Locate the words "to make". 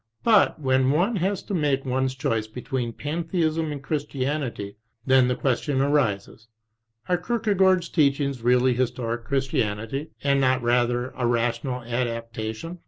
1.43-1.85